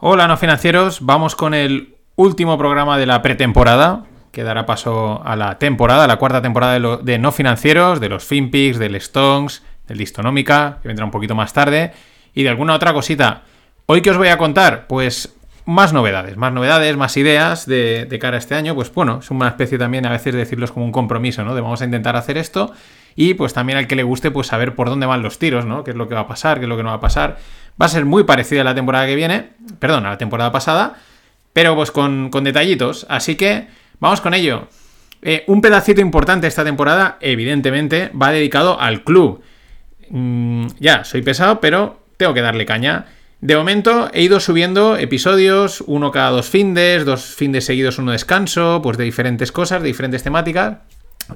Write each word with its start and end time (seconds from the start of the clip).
Hola, 0.00 0.28
no 0.28 0.36
financieros. 0.36 0.98
Vamos 1.04 1.34
con 1.34 1.54
el 1.54 1.96
último 2.16 2.56
programa 2.56 2.98
de 2.98 3.06
la 3.06 3.20
pretemporada, 3.22 4.04
que 4.32 4.44
dará 4.44 4.64
paso 4.66 5.22
a 5.24 5.34
la 5.36 5.58
temporada, 5.58 6.06
la 6.06 6.16
cuarta 6.16 6.40
temporada 6.42 6.74
de, 6.74 6.80
lo- 6.80 7.00
no 7.18 7.32
financieros, 7.32 8.00
de 8.00 8.08
los 8.08 8.24
FinPix, 8.24 8.78
del 8.78 9.00
Stonks, 9.00 9.64
del 9.86 9.98
Distonómica, 9.98 10.78
que 10.82 10.88
vendrá 10.88 11.04
un 11.04 11.10
poquito 11.10 11.34
más 11.34 11.52
tarde, 11.52 11.92
y 12.34 12.42
de 12.44 12.48
alguna 12.48 12.74
otra 12.74 12.92
cosita. 12.92 13.42
Hoy 13.86 14.00
que 14.02 14.10
os 14.10 14.16
voy 14.18 14.28
a 14.28 14.38
contar, 14.38 14.86
pues 14.86 15.34
más 15.68 15.92
novedades, 15.92 16.38
más 16.38 16.50
novedades, 16.50 16.96
más 16.96 17.14
ideas 17.18 17.66
de, 17.66 18.18
cara 18.18 18.36
a 18.36 18.38
este 18.38 18.54
año. 18.54 18.74
Pues 18.74 18.90
bueno, 18.94 19.18
es 19.20 19.30
una 19.30 19.48
especie 19.48 19.76
también 19.76 20.06
a 20.06 20.10
veces 20.10 20.32
de 20.32 20.38
decirlos 20.38 20.72
como 20.72 20.86
un 20.86 20.92
compromiso, 20.92 21.44
¿no? 21.44 21.54
De 21.54 21.60
vamos 21.60 21.82
a 21.82 21.84
intentar 21.84 22.16
hacer 22.16 22.38
esto. 22.38 22.72
Y 23.14 23.34
pues 23.34 23.52
también 23.52 23.76
al 23.76 23.86
que 23.86 23.94
le 23.94 24.02
guste, 24.02 24.30
pues 24.30 24.46
saber 24.46 24.74
por 24.74 24.88
dónde 24.88 25.04
van 25.04 25.20
los 25.20 25.38
tiros, 25.38 25.66
¿no? 25.66 25.84
Qué 25.84 25.90
es 25.90 25.96
lo 25.96 26.08
que 26.08 26.14
va 26.14 26.22
a 26.22 26.26
pasar, 26.26 26.58
qué 26.58 26.64
es 26.64 26.68
lo 26.70 26.78
que 26.78 26.82
no 26.82 26.88
va 26.88 26.94
a 26.94 27.00
pasar. 27.00 27.36
Va 27.80 27.84
a 27.84 27.88
ser 27.90 28.06
muy 28.06 28.24
parecida 28.24 28.62
a 28.62 28.64
la 28.64 28.74
temporada 28.74 29.06
que 29.06 29.14
viene, 29.14 29.50
perdón, 29.78 30.06
a 30.06 30.10
la 30.10 30.16
temporada 30.16 30.50
pasada, 30.50 30.94
pero 31.52 31.76
pues 31.76 31.90
con, 31.90 32.30
con 32.30 32.44
detallitos. 32.44 33.04
Así 33.10 33.36
que 33.36 33.68
vamos 34.00 34.22
con 34.22 34.32
ello. 34.32 34.68
Eh, 35.20 35.44
un 35.48 35.60
pedacito 35.60 36.00
importante 36.00 36.46
esta 36.46 36.64
temporada, 36.64 37.18
evidentemente, 37.20 38.10
va 38.10 38.32
dedicado 38.32 38.80
al 38.80 39.04
club. 39.04 39.42
Mm, 40.08 40.68
ya, 40.80 41.04
soy 41.04 41.20
pesado, 41.20 41.60
pero 41.60 42.00
tengo 42.16 42.32
que 42.32 42.40
darle 42.40 42.64
caña. 42.64 43.04
De 43.40 43.56
momento 43.56 44.10
he 44.12 44.22
ido 44.22 44.40
subiendo 44.40 44.96
episodios, 44.96 45.82
uno 45.86 46.10
cada 46.10 46.30
dos 46.30 46.48
findes, 46.48 47.04
dos 47.04 47.24
findes 47.24 47.64
seguidos, 47.64 47.98
uno 47.98 48.10
descanso, 48.10 48.80
pues 48.82 48.98
de 48.98 49.04
diferentes 49.04 49.52
cosas, 49.52 49.80
de 49.80 49.88
diferentes 49.88 50.24
temáticas. 50.24 50.78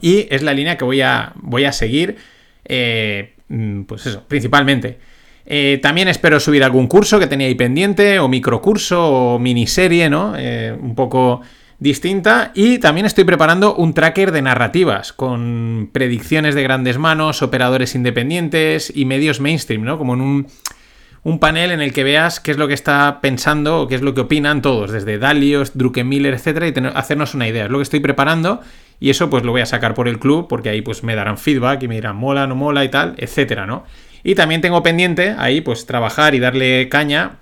Y 0.01 0.27
es 0.31 0.43
la 0.43 0.53
línea 0.53 0.77
que 0.77 0.85
voy 0.85 1.01
a, 1.01 1.33
voy 1.37 1.65
a 1.65 1.73
seguir, 1.73 2.17
eh, 2.65 3.35
mm, 3.49 3.83
pues 3.83 4.07
eso, 4.07 4.25
principalmente. 4.27 4.99
Eh, 5.47 5.79
también 5.83 6.09
espero 6.09 6.41
subir 6.41 6.65
algún 6.65 6.89
curso 6.89 7.21
que 7.21 7.27
tenía 7.27 7.47
ahí 7.47 7.55
pendiente, 7.55 8.19
o 8.19 8.29
microcurso, 8.29 9.35
o 9.35 9.39
miniserie, 9.39 10.11
¿no? 10.11 10.35
Eh, 10.37 10.77
un 10.81 10.95
poco 10.97 11.43
distinta. 11.79 12.51
Y 12.55 12.79
también 12.79 13.07
estoy 13.07 13.25
preparando 13.25 13.75
un 13.75 13.95
tracker 13.95 14.33
de 14.33 14.43
narrativas, 14.43 15.13
con 15.13 15.91
predicciones 15.93 16.55
de 16.55 16.63
grandes 16.63 16.99
manos, 16.99 17.43
operadores 17.43 17.95
independientes 17.95 18.93
y 18.95 19.05
medios 19.05 19.41
mainstream, 19.41 19.83
¿no? 19.83 19.99
Como 19.99 20.15
en 20.15 20.21
un, 20.21 20.47
un 21.25 21.39
panel 21.39 21.71
en 21.71 21.81
el 21.81 21.93
que 21.93 22.05
veas 22.05 22.41
qué 22.41 22.51
es 22.51 22.57
lo 22.57 22.67
que 22.67 22.75
está 22.75 23.21
pensando 23.21 23.83
o 23.83 23.89
qué 23.89 23.95
es 23.95 24.03
lo 24.03 24.15
que 24.15 24.23
opinan 24.23 24.61
todos, 24.61 24.91
desde 24.91 25.19
Dalios, 25.19 25.77
Druckenmiller, 25.79 26.35
etcétera, 26.35 26.69
y 26.69 26.75
hacernos 26.95 27.35
una 27.35 27.47
idea. 27.47 27.65
Es 27.67 27.71
lo 27.71 27.79
que 27.79 27.85
estoy 27.85 28.01
preparando 28.01 28.61
y 28.99 29.11
eso 29.11 29.31
pues 29.31 29.45
lo 29.45 29.53
voy 29.53 29.61
a 29.61 29.67
sacar 29.67 29.95
por 29.95 30.09
el 30.09 30.19
club 30.19 30.49
porque 30.49 30.69
ahí 30.69 30.83
pues 30.83 31.05
me 31.05 31.15
darán 31.15 31.39
feedback 31.39 31.83
y 31.85 31.89
me 31.89 31.95
dirán 31.95 32.17
mola, 32.17 32.47
no 32.47 32.57
mola 32.57 32.85
y 32.85 32.89
tal, 32.89 33.15
etcétera, 33.19 33.67
¿no? 33.67 33.85
Y 34.25 34.35
también 34.35 34.61
tengo 34.61 34.83
pendiente 34.83 35.35
ahí 35.39 35.61
pues 35.61 35.87
trabajar 35.87 36.35
y 36.35 36.41
darle 36.41 36.89
caña 36.89 37.39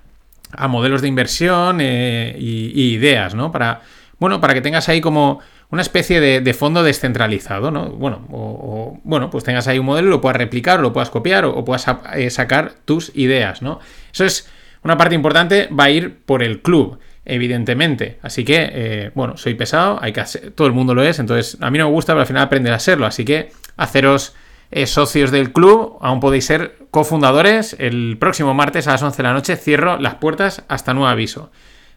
a 0.51 0.67
modelos 0.67 1.01
de 1.01 1.07
inversión 1.07 1.79
eh, 1.81 2.35
y 2.37 2.93
ideas, 2.93 3.35
¿no? 3.35 3.51
Para, 3.51 3.81
bueno, 4.21 4.39
para 4.39 4.53
que 4.53 4.61
tengas 4.61 4.87
ahí 4.87 5.01
como 5.01 5.39
una 5.71 5.81
especie 5.81 6.21
de, 6.21 6.53
fondo 6.53 6.83
descentralizado, 6.83 7.71
¿no? 7.71 7.89
Bueno, 7.89 8.27
o, 8.31 8.99
bueno, 9.03 9.31
pues 9.31 9.43
tengas 9.43 9.67
ahí 9.67 9.79
un 9.79 9.87
modelo, 9.87 10.09
lo 10.11 10.21
puedas 10.21 10.37
replicar, 10.37 10.79
lo 10.79 10.93
puedas 10.93 11.09
copiar, 11.09 11.43
o, 11.43 11.65
puedas 11.65 11.87
eh, 12.13 12.29
sacar 12.29 12.73
tus 12.85 13.11
ideas, 13.15 13.63
¿no? 13.63 13.79
Eso 14.13 14.23
es 14.25 14.47
una 14.83 14.95
parte 14.95 15.15
importante, 15.15 15.69
va 15.69 15.85
a 15.85 15.89
ir 15.89 16.19
por 16.23 16.43
el 16.43 16.61
club, 16.61 16.99
evidentemente. 17.25 18.19
Así 18.21 18.45
que, 18.45 18.69
eh, 18.71 19.11
bueno, 19.15 19.37
soy 19.37 19.55
pesado, 19.55 19.97
hay 19.99 20.13
que 20.13 20.19
hacer- 20.19 20.51
todo 20.51 20.67
el 20.67 20.73
mundo 20.73 20.93
lo 20.93 21.01
es, 21.01 21.17
entonces 21.17 21.57
a 21.59 21.71
mí 21.71 21.79
no 21.79 21.85
me 21.85 21.91
gusta, 21.91 22.13
pero 22.13 22.21
al 22.21 22.27
final 22.27 22.43
aprendes 22.43 22.73
a 22.73 22.77
serlo. 22.79 23.07
Así 23.07 23.25
que 23.25 23.51
haceros 23.75 24.35
eh, 24.69 24.85
socios 24.85 25.31
del 25.31 25.51
club, 25.51 25.97
aún 25.99 26.19
podéis 26.19 26.45
ser 26.45 26.77
cofundadores. 26.91 27.75
El 27.79 28.17
próximo 28.19 28.53
martes 28.53 28.87
a 28.87 28.91
las 28.91 29.01
11 29.01 29.17
de 29.17 29.23
la 29.23 29.33
noche 29.33 29.55
cierro 29.55 29.97
las 29.97 30.13
puertas 30.15 30.63
hasta 30.67 30.93
nuevo 30.93 31.07
aviso. 31.07 31.51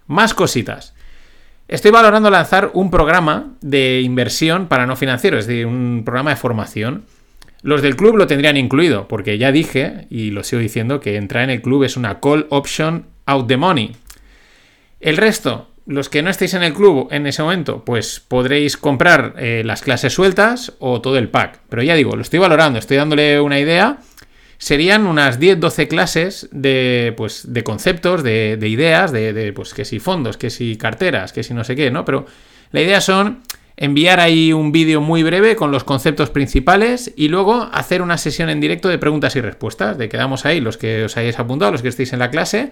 Más 0.06 0.32
cositas. 0.32 0.94
Estoy 1.66 1.90
valorando 1.90 2.30
lanzar 2.30 2.70
un 2.74 2.90
programa 2.90 3.54
de 3.62 4.02
inversión 4.02 4.68
para 4.68 4.86
no 4.86 4.96
financieros, 4.96 5.40
es 5.40 5.46
decir, 5.46 5.66
un 5.66 6.02
programa 6.04 6.30
de 6.30 6.36
formación. 6.36 7.04
Los 7.62 7.80
del 7.80 7.96
club 7.96 8.16
lo 8.16 8.26
tendrían 8.26 8.58
incluido, 8.58 9.08
porque 9.08 9.38
ya 9.38 9.50
dije, 9.50 10.06
y 10.10 10.30
lo 10.30 10.44
sigo 10.44 10.60
diciendo, 10.60 11.00
que 11.00 11.16
entrar 11.16 11.44
en 11.44 11.50
el 11.50 11.62
club 11.62 11.84
es 11.84 11.96
una 11.96 12.20
call 12.20 12.46
option 12.50 13.06
out 13.24 13.48
the 13.48 13.56
money. 13.56 13.96
El 15.00 15.16
resto, 15.16 15.70
los 15.86 16.10
que 16.10 16.20
no 16.20 16.28
estéis 16.28 16.52
en 16.52 16.62
el 16.62 16.74
club 16.74 17.08
en 17.10 17.26
ese 17.26 17.42
momento, 17.42 17.82
pues 17.82 18.20
podréis 18.20 18.76
comprar 18.76 19.34
eh, 19.38 19.62
las 19.64 19.80
clases 19.80 20.12
sueltas 20.12 20.74
o 20.80 21.00
todo 21.00 21.16
el 21.16 21.30
pack. 21.30 21.60
Pero 21.70 21.82
ya 21.82 21.94
digo, 21.94 22.14
lo 22.14 22.20
estoy 22.20 22.40
valorando, 22.40 22.78
estoy 22.78 22.98
dándole 22.98 23.40
una 23.40 23.58
idea. 23.58 23.98
Serían 24.64 25.06
unas 25.06 25.38
10-12 25.38 25.88
clases 25.88 26.48
de, 26.50 27.12
pues, 27.18 27.52
de 27.52 27.62
conceptos, 27.62 28.22
de, 28.22 28.56
de 28.56 28.68
ideas, 28.70 29.12
de, 29.12 29.34
de, 29.34 29.52
pues 29.52 29.74
que 29.74 29.84
si 29.84 29.98
fondos, 30.00 30.38
que 30.38 30.48
si 30.48 30.76
carteras, 30.76 31.34
que 31.34 31.42
si 31.42 31.52
no 31.52 31.64
sé 31.64 31.76
qué, 31.76 31.90
¿no? 31.90 32.06
Pero 32.06 32.24
la 32.72 32.80
idea 32.80 33.02
son 33.02 33.42
enviar 33.76 34.20
ahí 34.20 34.54
un 34.54 34.72
vídeo 34.72 35.02
muy 35.02 35.22
breve 35.22 35.54
con 35.54 35.70
los 35.70 35.84
conceptos 35.84 36.30
principales 36.30 37.12
y 37.14 37.28
luego 37.28 37.68
hacer 37.74 38.00
una 38.00 38.16
sesión 38.16 38.48
en 38.48 38.58
directo 38.58 38.88
de 38.88 38.96
preguntas 38.96 39.36
y 39.36 39.42
respuestas. 39.42 39.98
De 39.98 40.08
quedamos 40.08 40.46
ahí 40.46 40.62
los 40.62 40.78
que 40.78 41.04
os 41.04 41.14
hayáis 41.18 41.38
apuntado, 41.38 41.70
los 41.70 41.82
que 41.82 41.88
estéis 41.88 42.14
en 42.14 42.20
la 42.20 42.30
clase. 42.30 42.70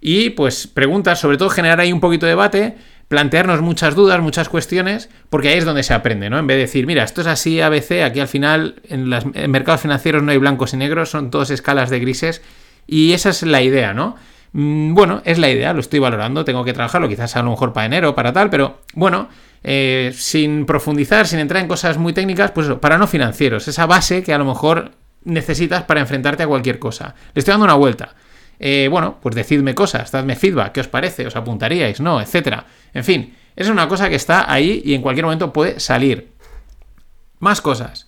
Y 0.00 0.30
pues 0.30 0.66
preguntas, 0.66 1.20
sobre 1.20 1.36
todo 1.36 1.48
generar 1.48 1.78
ahí 1.78 1.92
un 1.92 2.00
poquito 2.00 2.26
de 2.26 2.30
debate, 2.30 2.74
plantearnos 3.10 3.60
muchas 3.60 3.96
dudas, 3.96 4.20
muchas 4.20 4.48
cuestiones, 4.48 5.10
porque 5.30 5.48
ahí 5.48 5.58
es 5.58 5.64
donde 5.64 5.82
se 5.82 5.92
aprende, 5.92 6.30
¿no? 6.30 6.38
En 6.38 6.46
vez 6.46 6.58
de 6.58 6.60
decir, 6.60 6.86
mira, 6.86 7.02
esto 7.02 7.22
es 7.22 7.26
así, 7.26 7.60
ABC, 7.60 8.04
aquí 8.04 8.20
al 8.20 8.28
final 8.28 8.76
en 8.88 9.10
los 9.10 9.26
mercados 9.26 9.80
financieros 9.80 10.22
no 10.22 10.30
hay 10.30 10.38
blancos 10.38 10.74
y 10.74 10.76
negros, 10.76 11.10
son 11.10 11.28
todas 11.32 11.50
escalas 11.50 11.90
de 11.90 11.98
grises, 11.98 12.40
y 12.86 13.12
esa 13.12 13.30
es 13.30 13.42
la 13.42 13.62
idea, 13.62 13.94
¿no? 13.94 14.14
Mm, 14.52 14.94
Bueno, 14.94 15.22
es 15.24 15.38
la 15.38 15.50
idea, 15.50 15.72
lo 15.72 15.80
estoy 15.80 15.98
valorando, 15.98 16.44
tengo 16.44 16.62
que 16.64 16.72
trabajarlo, 16.72 17.08
quizás 17.08 17.34
a 17.34 17.42
lo 17.42 17.50
mejor 17.50 17.72
para 17.72 17.86
enero, 17.86 18.14
para 18.14 18.32
tal, 18.32 18.48
pero 18.48 18.78
bueno, 18.94 19.28
eh, 19.64 20.12
sin 20.14 20.64
profundizar, 20.64 21.26
sin 21.26 21.40
entrar 21.40 21.62
en 21.62 21.68
cosas 21.68 21.98
muy 21.98 22.12
técnicas, 22.12 22.52
pues 22.52 22.68
para 22.80 22.96
no 22.96 23.08
financieros, 23.08 23.66
esa 23.66 23.86
base 23.86 24.22
que 24.22 24.32
a 24.32 24.38
lo 24.38 24.44
mejor 24.44 24.92
necesitas 25.24 25.82
para 25.82 25.98
enfrentarte 25.98 26.44
a 26.44 26.46
cualquier 26.46 26.78
cosa. 26.78 27.16
Le 27.34 27.40
estoy 27.40 27.50
dando 27.50 27.64
una 27.64 27.74
vuelta. 27.74 28.14
Eh, 28.62 28.88
bueno, 28.90 29.16
pues 29.22 29.34
decidme 29.34 29.74
cosas, 29.74 30.12
dadme 30.12 30.36
feedback, 30.36 30.72
¿qué 30.72 30.80
os 30.80 30.88
parece? 30.88 31.26
¿Os 31.26 31.34
apuntaríais? 31.34 31.98
¿No? 32.00 32.20
Etcétera. 32.20 32.66
En 32.92 33.04
fin, 33.04 33.34
es 33.56 33.68
una 33.70 33.88
cosa 33.88 34.10
que 34.10 34.16
está 34.16 34.52
ahí 34.52 34.82
y 34.84 34.92
en 34.94 35.00
cualquier 35.00 35.24
momento 35.24 35.50
puede 35.52 35.80
salir. 35.80 36.32
Más 37.38 37.60
cosas. 37.62 38.06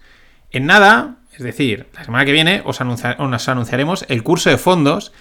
En 0.50 0.66
nada, 0.66 1.16
es 1.32 1.42
decir, 1.42 1.86
la 1.94 2.04
semana 2.04 2.24
que 2.26 2.32
viene 2.32 2.60
os, 2.66 2.80
anuncia- 2.82 3.16
os 3.18 3.48
anunciaremos 3.48 4.04
el 4.10 4.22
curso 4.22 4.50
de 4.50 4.58
fondos, 4.58 5.12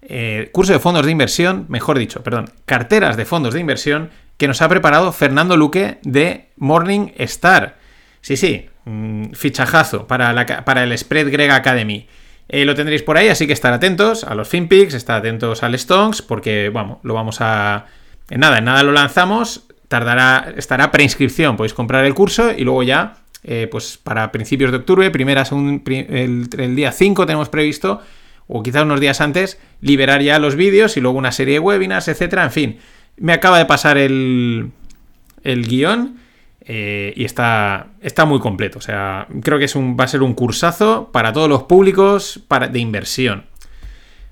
eh, 0.00 0.48
curso 0.52 0.72
de 0.72 0.78
fondos 0.78 1.04
de 1.04 1.12
inversión, 1.12 1.66
mejor 1.68 1.98
dicho, 1.98 2.22
perdón, 2.22 2.46
carteras 2.64 3.18
de 3.18 3.26
fondos 3.26 3.52
de 3.52 3.60
inversión 3.60 4.08
que 4.38 4.48
nos 4.48 4.62
ha 4.62 4.68
preparado 4.70 5.12
Fernando 5.12 5.58
Luque 5.58 5.98
de 6.04 6.48
Morning 6.56 7.08
Star. 7.18 7.76
Sí, 8.22 8.38
sí, 8.38 8.70
mm, 8.86 9.32
fichajazo 9.32 10.06
para, 10.06 10.64
para 10.64 10.84
el 10.84 10.96
Spread 10.96 11.30
Greg 11.30 11.50
Academy. 11.50 12.08
Eh, 12.52 12.64
lo 12.64 12.74
tendréis 12.74 13.02
por 13.04 13.16
ahí, 13.16 13.28
así 13.28 13.46
que 13.46 13.52
estar 13.52 13.72
atentos 13.72 14.24
a 14.24 14.34
los 14.34 14.48
FinPix, 14.48 14.94
estar 14.94 15.16
atentos 15.20 15.62
al 15.62 15.78
Stonks, 15.78 16.20
porque 16.20 16.68
vamos, 16.68 16.98
lo 17.04 17.14
vamos 17.14 17.36
a. 17.40 17.86
En 18.28 18.40
nada, 18.40 18.58
en 18.58 18.64
nada 18.64 18.82
lo 18.82 18.90
lanzamos. 18.92 19.66
Tardará, 19.86 20.52
estará 20.56 20.90
preinscripción. 20.90 21.56
Podéis 21.56 21.74
comprar 21.74 22.04
el 22.04 22.14
curso 22.14 22.50
y 22.52 22.62
luego 22.64 22.82
ya, 22.82 23.18
eh, 23.44 23.68
pues 23.70 23.96
para 24.02 24.30
principios 24.32 24.72
de 24.72 24.78
octubre, 24.78 25.10
primera, 25.10 25.44
segun- 25.44 25.82
pri- 25.84 26.06
el, 26.08 26.48
el 26.58 26.74
día 26.76 26.90
5 26.92 27.24
tenemos 27.26 27.48
previsto, 27.48 28.00
o 28.48 28.62
quizás 28.64 28.82
unos 28.82 28.98
días 29.00 29.20
antes, 29.20 29.60
liberar 29.80 30.20
ya 30.22 30.38
los 30.40 30.56
vídeos 30.56 30.96
y 30.96 31.00
luego 31.00 31.18
una 31.18 31.30
serie 31.32 31.54
de 31.54 31.60
webinars, 31.60 32.08
etcétera. 32.08 32.42
En 32.44 32.50
fin, 32.50 32.78
me 33.16 33.32
acaba 33.32 33.58
de 33.58 33.66
pasar 33.66 33.96
el, 33.96 34.70
el 35.44 35.66
guion. 35.68 36.16
Eh, 36.62 37.12
y 37.16 37.24
está, 37.24 37.88
está 38.00 38.24
muy 38.24 38.38
completo. 38.38 38.78
O 38.78 38.82
sea, 38.82 39.26
creo 39.42 39.58
que 39.58 39.64
es 39.64 39.74
un, 39.74 39.96
va 39.98 40.04
a 40.04 40.08
ser 40.08 40.22
un 40.22 40.34
cursazo 40.34 41.10
para 41.12 41.32
todos 41.32 41.48
los 41.48 41.64
públicos 41.64 42.40
para, 42.48 42.68
de 42.68 42.78
inversión. 42.78 43.46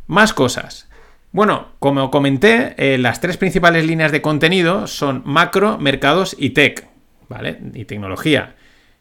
Más 0.06 0.32
cosas. 0.32 0.88
Bueno, 1.32 1.68
como 1.78 2.10
comenté, 2.10 2.74
eh, 2.78 2.98
las 2.98 3.20
tres 3.20 3.36
principales 3.36 3.86
líneas 3.86 4.12
de 4.12 4.22
contenido 4.22 4.86
son 4.86 5.22
macro, 5.26 5.78
mercados 5.78 6.34
y 6.38 6.50
tech, 6.50 6.88
¿vale? 7.28 7.58
Y 7.74 7.84
tecnología. 7.84 8.54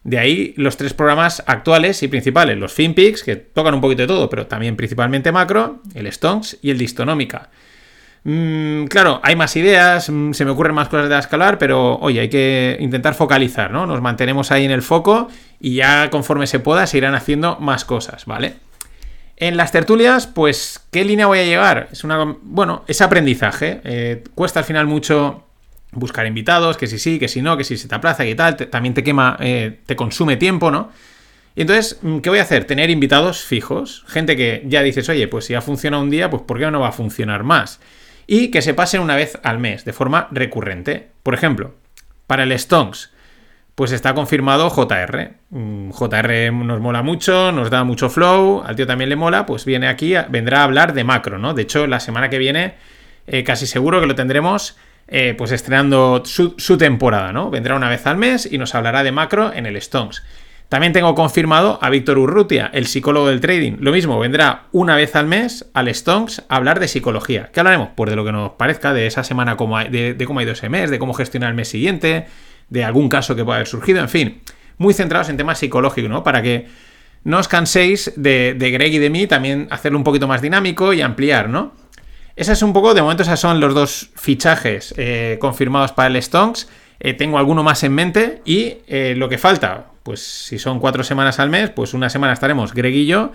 De 0.03 0.19
ahí 0.19 0.53
los 0.57 0.77
tres 0.77 0.94
programas 0.94 1.44
actuales 1.47 2.01
y 2.03 2.07
principales, 2.07 2.57
los 2.57 2.73
FinPix, 2.73 3.23
que 3.23 3.35
tocan 3.35 3.73
un 3.73 3.81
poquito 3.81 4.03
de 4.03 4.07
todo, 4.07 4.30
pero 4.30 4.47
también 4.47 4.75
principalmente 4.75 5.31
macro, 5.31 5.81
el 5.95 6.12
Stonks 6.12 6.59
y 6.62 6.69
el 6.69 6.77
Distonómica. 6.77 7.50
Mm, 8.23 8.85
claro, 8.85 9.19
hay 9.23 9.35
más 9.35 9.55
ideas, 9.55 10.09
mm, 10.09 10.33
se 10.33 10.43
me 10.45 10.51
ocurren 10.51 10.75
más 10.75 10.89
cosas 10.89 11.09
de 11.09 11.17
escalar, 11.17 11.57
pero 11.57 11.95
oye, 11.99 12.19
hay 12.19 12.29
que 12.29 12.77
intentar 12.79 13.13
focalizar, 13.13 13.71
¿no? 13.71 13.85
Nos 13.85 14.01
mantenemos 14.01 14.51
ahí 14.51 14.65
en 14.65 14.71
el 14.71 14.81
foco 14.81 15.29
y 15.59 15.75
ya 15.75 16.09
conforme 16.09 16.47
se 16.47 16.59
pueda 16.59 16.85
se 16.87 16.97
irán 16.97 17.15
haciendo 17.15 17.57
más 17.59 17.85
cosas, 17.85 18.25
¿vale? 18.25 18.55
En 19.39 19.55
las 19.55 19.71
tertulias, 19.71 20.25
pues, 20.25 20.81
¿qué 20.91 21.05
línea 21.05 21.27
voy 21.27 21.39
a 21.39 21.45
llevar? 21.45 21.89
Es 21.91 22.03
una. 22.03 22.35
Bueno, 22.41 22.83
es 22.87 23.01
aprendizaje. 23.01 23.81
Eh, 23.83 24.23
cuesta 24.33 24.61
al 24.61 24.65
final 24.65 24.87
mucho 24.87 25.43
buscar 25.91 26.25
invitados, 26.25 26.75
que 26.75 26.87
si 26.87 26.97
sí, 26.97 27.19
que 27.19 27.27
si 27.27 27.43
no, 27.43 27.55
que 27.55 27.63
si 27.63 27.77
se 27.77 27.87
te 27.87 27.93
aplaza 27.93 28.25
y 28.25 28.33
tal. 28.33 28.57
también 28.57 28.95
te 28.95 29.03
quema, 29.03 29.37
eh, 29.39 29.79
te 29.85 29.95
consume 29.95 30.37
tiempo, 30.37 30.71
¿no? 30.71 30.91
Y 31.55 31.61
entonces, 31.61 31.99
mm, 32.01 32.19
¿qué 32.19 32.29
voy 32.31 32.39
a 32.39 32.43
hacer? 32.43 32.65
Tener 32.65 32.89
invitados 32.89 33.43
fijos. 33.43 34.03
Gente 34.07 34.35
que 34.35 34.63
ya 34.65 34.81
dices, 34.81 35.07
oye, 35.07 35.27
pues 35.27 35.45
si 35.45 35.53
ha 35.53 35.61
funcionado 35.61 36.01
un 36.01 36.09
día, 36.09 36.29
pues 36.31 36.41
¿por 36.41 36.57
qué 36.57 36.69
no 36.71 36.79
va 36.79 36.89
a 36.89 36.91
funcionar 36.91 37.43
más? 37.43 37.79
Y 38.27 38.51
que 38.51 38.62
se 38.62 38.74
pasen 38.74 39.01
una 39.01 39.15
vez 39.15 39.39
al 39.41 39.57
mes, 39.57 39.85
de 39.85 39.94
forma 39.94 40.27
recurrente. 40.31 41.07
Por 41.24 41.33
ejemplo, 41.33 41.75
para 42.27 42.44
el 42.44 42.57
Stonks, 42.59 43.13
pues 43.74 43.94
está 43.94 44.13
confirmado 44.13 44.69
JR. 44.69 45.33
Mm, 45.50 45.91
JR 45.91 46.51
nos 46.51 46.81
mola 46.81 47.03
mucho, 47.03 47.51
nos 47.51 47.69
da 47.69 47.83
mucho 47.85 48.09
flow, 48.09 48.63
al 48.65 48.75
tío 48.75 48.85
también 48.85 49.09
le 49.09 49.15
mola, 49.15 49.45
pues 49.45 49.65
viene 49.65 49.88
aquí, 49.88 50.13
vendrá 50.29 50.62
a 50.62 50.63
hablar 50.63 50.94
de 50.94 51.06
macro, 51.06 51.39
¿no? 51.39 51.53
De 51.53 51.62
hecho, 51.62 51.88
la 51.88 52.00
semana 52.00 52.29
que 52.29 52.38
viene, 52.38 52.75
eh, 53.27 53.44
casi 53.44 53.65
seguro 53.65 54.01
que 54.01 54.07
lo 54.07 54.15
tendremos, 54.15 54.77
eh, 55.07 55.35
pues 55.38 55.51
estrenando 55.51 56.21
su, 56.25 56.56
su, 56.57 56.77
temporada, 56.77 57.31
¿no? 57.31 57.50
Vendrá 57.50 57.75
una 57.75 57.88
vez 57.88 58.06
al 58.07 58.18
mes 58.18 58.50
y 58.51 58.57
nos 58.57 58.75
hablará 58.75 59.03
de 59.03 59.13
macro 59.13 59.53
en 59.53 59.65
el 59.65 59.77
Stones. 59.77 60.23
También 60.69 60.91
tengo 60.91 61.15
confirmado 61.15 61.79
a 61.81 61.89
Víctor 61.89 62.17
Urrutia, 62.17 62.69
el 62.73 62.87
psicólogo 62.87 63.29
del 63.29 63.39
trading. 63.39 63.77
Lo 63.79 63.93
mismo, 63.93 64.19
vendrá 64.19 64.63
una 64.73 64.95
vez 64.95 65.15
al 65.15 65.25
mes 65.25 65.65
al 65.73 65.87
Stones 65.87 66.43
a 66.49 66.57
hablar 66.57 66.81
de 66.81 66.89
psicología. 66.89 67.49
¿Qué 67.53 67.61
hablaremos? 67.61 67.89
Pues 67.95 68.09
de 68.09 68.17
lo 68.17 68.25
que 68.25 68.33
nos 68.33 68.51
parezca, 68.51 68.93
de 68.93 69.07
esa 69.07 69.23
semana, 69.23 69.55
de, 69.89 70.13
de 70.13 70.25
cómo 70.25 70.39
ha 70.39 70.43
ido 70.43 70.51
ese 70.51 70.67
mes, 70.67 70.89
de 70.89 70.99
cómo 70.99 71.13
gestionar 71.13 71.49
el 71.49 71.55
mes 71.55 71.69
siguiente, 71.69 72.27
de 72.69 72.83
algún 72.83 73.07
caso 73.07 73.35
que 73.35 73.45
pueda 73.45 73.57
haber 73.57 73.67
surgido, 73.67 74.01
en 74.01 74.09
fin, 74.09 74.41
muy 74.77 74.93
centrados 74.93 75.29
en 75.29 75.37
temas 75.37 75.59
psicológicos, 75.59 76.09
¿no? 76.09 76.23
Para 76.23 76.41
que 76.41 76.67
no 77.23 77.39
os 77.39 77.47
canséis 77.47 78.11
de, 78.15 78.55
Greg 78.57 78.93
y 78.93 78.99
de 78.99 79.09
mí 79.09 79.27
también 79.27 79.67
hacerlo 79.71 79.97
un 79.97 80.03
poquito 80.03 80.27
más 80.27 80.41
dinámico 80.41 80.93
y 80.93 81.01
ampliar, 81.01 81.49
¿no? 81.49 81.73
Ese 82.35 82.53
es 82.53 82.61
un 82.61 82.71
poco, 82.71 82.93
de 82.93 83.01
momento, 83.01 83.23
esos 83.23 83.39
son 83.39 83.59
los 83.59 83.73
dos 83.73 84.11
fichajes 84.15 84.93
eh, 84.97 85.37
confirmados 85.41 85.91
para 85.91 86.07
el 86.07 86.21
Stonks. 86.21 86.69
Eh, 86.99 87.13
tengo 87.13 87.37
alguno 87.37 87.63
más 87.63 87.83
en 87.83 87.93
mente 87.93 88.41
y 88.45 88.77
eh, 88.87 89.15
lo 89.17 89.27
que 89.27 89.37
falta, 89.37 89.87
pues 90.07 90.21
si 90.21 90.57
son 90.57 90.80
cuatro 90.80 91.04
semanas 91.04 91.38
al 91.38 91.50
mes, 91.50 91.69
pues 91.69 91.94
una 91.94 92.09
semana 92.09 92.31
estaremos 92.31 92.74
Greg 92.74 92.95
y 92.95 93.07
yo, 93.07 93.33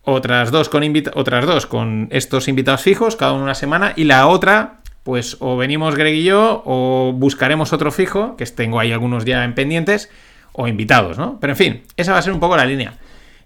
otras 0.00 0.50
dos 0.50 0.70
con, 0.70 0.82
otras 1.12 1.44
dos 1.44 1.66
con 1.66 2.08
estos 2.10 2.48
invitados 2.48 2.80
fijos, 2.80 3.16
cada 3.16 3.34
una 3.34 3.54
semana, 3.54 3.92
y 3.96 4.04
la 4.04 4.26
otra 4.26 4.78
pues 5.02 5.36
o 5.40 5.58
venimos 5.58 5.94
Greg 5.94 6.14
y 6.14 6.24
yo 6.24 6.62
o 6.64 7.12
buscaremos 7.14 7.74
otro 7.74 7.92
fijo, 7.92 8.34
que 8.38 8.46
tengo 8.46 8.80
ahí 8.80 8.92
algunos 8.92 9.26
ya 9.26 9.44
en 9.44 9.54
pendientes, 9.54 10.08
o 10.52 10.66
invitados, 10.66 11.18
¿no? 11.18 11.36
Pero 11.38 11.52
en 11.52 11.56
fin, 11.58 11.82
esa 11.98 12.12
va 12.12 12.18
a 12.18 12.22
ser 12.22 12.32
un 12.32 12.40
poco 12.40 12.56
la 12.56 12.64
línea. 12.64 12.94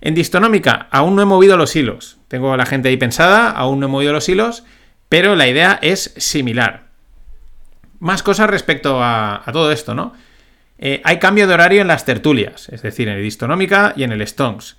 En 0.01 0.15
Distonómica 0.15 0.87
aún 0.93 1.17
no 1.17 1.23
he 1.23 1.27
movido 1.27 1.57
los 1.57 1.75
hilos. 1.75 2.19
Tengo 2.29 2.53
a 2.53 2.57
la 2.57 2.67
gente 2.67 2.89
ahí 2.89 2.97
pensada, 2.97 3.51
aún 3.51 3.81
no 3.81 3.87
he 3.87 3.89
movido 3.89 4.13
los 4.13 4.29
hilos, 4.29 4.63
pero 5.09 5.35
la 5.35 5.49
idea 5.49 5.77
es 5.83 6.15
similar. 6.19 6.85
Más 7.99 8.23
cosas 8.23 8.49
respecto 8.49 9.03
a, 9.03 9.43
todo 9.53 9.73
esto, 9.73 9.93
¿no? 9.93 10.15
Eh, 10.83 11.03
hay 11.05 11.19
cambio 11.19 11.47
de 11.47 11.53
horario 11.53 11.83
en 11.83 11.89
las 11.89 12.07
tertulias, 12.07 12.71
es 12.71 12.81
decir, 12.81 13.07
en 13.07 13.19
el 13.19 13.23
Distonómica 13.23 13.93
y 13.97 14.03
en 14.03 14.13
el 14.13 14.27
Stonks. 14.27 14.79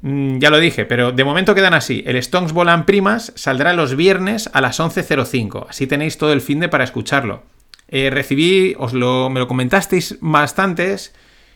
Mm, 0.00 0.38
ya 0.38 0.48
lo 0.48 0.58
dije, 0.58 0.86
pero 0.86 1.12
de 1.12 1.24
momento 1.24 1.54
quedan 1.54 1.74
así. 1.74 2.02
El 2.06 2.20
Stonks 2.22 2.52
Volan 2.52 2.86
Primas 2.86 3.32
saldrá 3.36 3.74
los 3.74 3.96
viernes 3.96 4.48
a 4.54 4.62
las 4.62 4.80
11.05. 4.80 5.66
Así 5.68 5.86
tenéis 5.86 6.16
todo 6.16 6.32
el 6.32 6.40
fin 6.40 6.60
de 6.60 6.70
para 6.70 6.84
escucharlo. 6.84 7.42
Eh, 7.88 8.08
recibí, 8.10 8.74
os 8.78 8.94
lo, 8.94 9.28
me 9.28 9.38
lo 9.38 9.46
comentasteis 9.46 10.16
bastantes, 10.20 11.14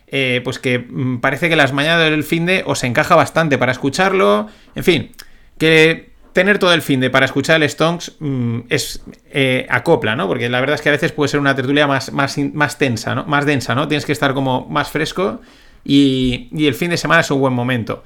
eh, 0.09 0.43
pues 0.45 0.59
que 0.59 0.79
mm, 0.79 1.21
parece 1.21 1.49
que 1.49 1.57
las 1.57 1.73
mañanas 1.73 2.11
del 2.11 2.23
fin 2.23 2.45
de 2.45 2.63
os 2.67 2.85
encaja 2.85 3.17
bastante 3.17 3.57
para 3.57 3.73
escucharlo. 3.73 4.49
En 4.75 4.85
fin, 4.85 5.13
que 5.57 6.10
tener 6.33 6.59
todo 6.59 6.73
el 6.73 6.83
fin 6.83 7.01
de 7.01 7.11
para 7.11 7.27
escuchar 7.27 7.63
el 7.63 7.69
Stonks 7.69 8.17
mm, 8.19 8.61
es 8.69 9.03
eh, 9.31 9.67
acopla, 9.69 10.17
¿no? 10.17 10.29
Porque 10.29 10.49
la 10.49 10.61
verdad 10.61 10.75
es 10.75 10.83
que 10.83 10.89
a 10.89 10.93
veces 10.93 11.13
puede 11.13 11.29
ser 11.29 11.41
una 11.41 11.55
tertulia 11.55 11.87
más, 11.87 12.13
más, 12.13 12.39
más 12.53 12.79
tensa, 12.79 13.15
¿no? 13.15 13.25
Más 13.25 13.47
densa, 13.47 13.75
¿no? 13.75 13.89
Tienes 13.89 14.07
que 14.07 14.13
estar 14.13 14.35
como 14.35 14.67
más 14.69 14.91
fresco 14.91 15.41
y, 15.85 16.49
y 16.53 16.67
el 16.67 16.75
fin 16.75 16.91
de 16.91 16.97
semana 16.97 17.21
es 17.21 17.31
un 17.31 17.41
buen 17.41 17.53
momento. 17.53 18.03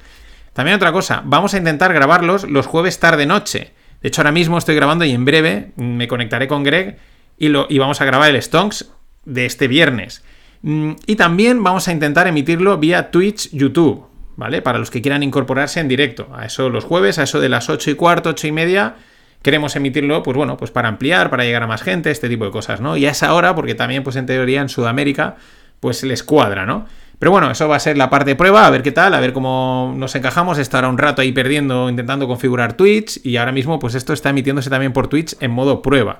También 0.53 0.77
otra 0.77 0.91
cosa, 0.91 1.21
vamos 1.25 1.53
a 1.53 1.57
intentar 1.57 1.93
grabarlos 1.93 2.45
los 2.45 2.65
jueves 2.65 2.99
tarde-noche. 2.99 3.73
De 4.01 4.07
hecho, 4.07 4.21
ahora 4.21 4.31
mismo 4.31 4.57
estoy 4.57 4.75
grabando 4.75 5.03
y 5.03 5.11
en 5.11 5.25
breve 5.25 5.71
me 5.75 6.07
conectaré 6.07 6.47
con 6.47 6.63
Greg 6.63 6.97
y, 7.37 7.49
lo, 7.49 7.67
y 7.69 7.77
vamos 7.77 7.99
a 8.01 8.05
grabar 8.05 8.29
el 8.29 8.41
Stonks 8.41 8.89
de 9.25 9.45
este 9.45 9.67
viernes. 9.67 10.23
Mm, 10.61 10.93
y 11.05 11.15
también 11.15 11.63
vamos 11.63 11.87
a 11.87 11.91
intentar 11.91 12.27
emitirlo 12.27 12.77
vía 12.77 13.11
Twitch, 13.11 13.51
YouTube, 13.51 14.05
¿vale? 14.35 14.61
Para 14.61 14.79
los 14.79 14.91
que 14.91 15.01
quieran 15.01 15.23
incorporarse 15.23 15.79
en 15.79 15.87
directo. 15.87 16.29
A 16.33 16.45
eso 16.45 16.69
los 16.69 16.83
jueves, 16.83 17.19
a 17.19 17.23
eso 17.23 17.39
de 17.39 17.49
las 17.49 17.69
8 17.69 17.91
y 17.91 17.95
cuarto, 17.95 18.29
8 18.29 18.47
y 18.47 18.51
media, 18.51 18.95
queremos 19.41 19.75
emitirlo, 19.75 20.23
pues 20.23 20.35
bueno, 20.35 20.57
pues 20.57 20.71
para 20.71 20.87
ampliar, 20.87 21.29
para 21.29 21.43
llegar 21.43 21.63
a 21.63 21.67
más 21.67 21.81
gente, 21.81 22.11
este 22.11 22.29
tipo 22.29 22.45
de 22.45 22.51
cosas, 22.51 22.81
¿no? 22.81 22.97
Y 22.97 23.05
a 23.05 23.11
esa 23.11 23.33
hora, 23.33 23.55
porque 23.55 23.75
también, 23.75 24.03
pues 24.03 24.15
en 24.15 24.25
teoría 24.25 24.61
en 24.61 24.69
Sudamérica, 24.69 25.35
pues 25.79 26.03
les 26.03 26.23
cuadra, 26.23 26.65
¿no? 26.65 26.85
Pero 27.19 27.31
bueno, 27.31 27.49
eso 27.49 27.67
va 27.67 27.77
a 27.77 27.79
ser 27.79 27.97
la 27.97 28.09
parte 28.09 28.31
de 28.31 28.35
prueba, 28.35 28.65
a 28.65 28.69
ver 28.69 28.83
qué 28.83 28.91
tal, 28.91 29.13
a 29.13 29.19
ver 29.19 29.33
cómo 29.33 29.93
nos 29.95 30.15
encajamos. 30.15 30.57
Estará 30.57 30.89
un 30.89 30.97
rato 30.97 31.21
ahí 31.21 31.31
perdiendo, 31.31 31.89
intentando 31.89 32.27
configurar 32.27 32.73
Twitch. 32.73 33.25
Y 33.25 33.37
ahora 33.37 33.51
mismo, 33.51 33.79
pues 33.79 33.95
esto 33.95 34.11
está 34.11 34.31
emitiéndose 34.31 34.69
también 34.69 34.91
por 34.91 35.07
Twitch 35.07 35.35
en 35.39 35.51
modo 35.51 35.81
prueba. 35.81 36.19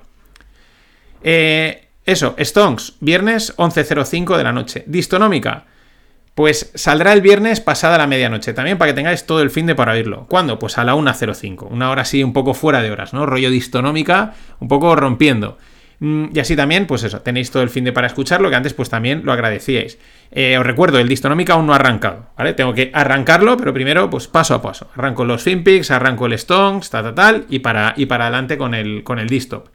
Eh, 1.22 1.90
eso, 2.06 2.36
Stonks, 2.40 2.94
viernes 3.02 3.58
11.05 3.58 4.38
de 4.38 4.44
la 4.44 4.54
noche. 4.54 4.84
Distonómica, 4.88 5.66
pues 6.36 6.72
saldrá 6.76 7.14
el 7.14 7.22
viernes 7.22 7.62
pasada 7.62 7.98
la 7.98 8.08
medianoche, 8.08 8.54
también 8.54 8.78
para 8.78 8.92
que 8.92 8.96
tengáis 8.96 9.26
todo 9.26 9.42
el 9.42 9.50
fin 9.50 9.66
de 9.66 9.74
para 9.74 9.94
oírlo. 9.94 10.28
¿Cuándo? 10.28 10.60
Pues 10.60 10.78
a 10.78 10.84
la 10.84 10.94
1.05, 10.94 11.68
una 11.72 11.90
hora 11.90 12.02
así 12.02 12.24
un 12.24 12.34
poco 12.34 12.54
fuera 12.54 12.82
de 12.82 12.92
horas, 12.92 13.14
¿no? 13.14 13.26
Rollo 13.26 13.50
distonómica, 13.50 14.34
un 14.60 14.68
poco 14.68 14.96
rompiendo. 14.98 15.58
Mm, 16.00 16.26
y 16.34 16.40
así 16.40 16.58
también, 16.58 16.88
pues 16.88 17.04
eso, 17.04 17.22
tenéis 17.22 17.52
todo 17.52 17.64
el 17.64 17.70
fin 17.70 17.86
de 17.86 17.94
para 17.94 18.08
escucharlo, 18.08 18.50
que 18.50 18.56
antes 18.56 18.74
pues 18.74 18.90
también 18.90 19.22
lo 19.24 19.32
agradecíais. 19.32 19.98
Eh, 20.32 20.58
os 20.58 20.66
recuerdo, 20.66 21.00
el 21.00 21.08
Distonómica 21.08 21.54
aún 21.54 21.68
no 21.68 21.74
ha 21.74 21.78
arrancado, 21.78 22.28
¿vale? 22.38 22.54
Tengo 22.54 22.74
que 22.74 22.92
arrancarlo, 22.94 23.56
pero 23.56 23.74
primero, 23.74 24.10
pues 24.10 24.28
paso 24.28 24.54
a 24.56 24.62
paso. 24.62 24.90
Arranco 24.96 25.24
los 25.24 25.42
FinPix, 25.44 25.92
arranco 25.92 26.26
el 26.26 26.34
Stones, 26.34 26.90
tal, 26.90 27.06
tal, 27.06 27.16
tal, 27.16 27.46
y 27.50 27.60
para, 27.60 27.94
y 27.96 28.08
para 28.08 28.26
adelante 28.26 28.58
con 28.58 28.74
el, 28.74 29.04
con 29.04 29.20
el 29.20 29.30
Distop. 29.30 29.70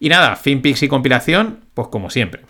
Y 0.00 0.08
nada, 0.08 0.36
FinPix 0.36 0.84
y 0.84 0.88
compilación, 0.88 1.60
pues 1.74 1.88
como 1.88 2.08
siempre. 2.08 2.42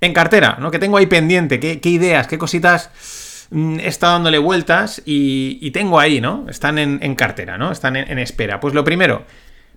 En 0.00 0.12
cartera, 0.12 0.56
¿no? 0.60 0.70
Que 0.70 0.78
tengo 0.78 0.96
ahí 0.96 1.06
pendiente, 1.06 1.60
qué, 1.60 1.88
ideas, 1.88 2.26
qué 2.26 2.38
cositas 2.38 3.46
mm, 3.50 3.80
he 3.80 3.86
estado 3.86 4.14
dándole 4.14 4.38
vueltas 4.38 5.02
y, 5.04 5.70
tengo 5.70 5.98
ahí, 5.98 6.20
¿no? 6.20 6.46
Están 6.48 6.78
en, 6.78 7.14
cartera, 7.14 7.56
¿no? 7.58 7.72
Están 7.72 7.96
en 7.96 8.18
espera. 8.18 8.60
Pues 8.60 8.74
lo 8.74 8.84
primero, 8.84 9.24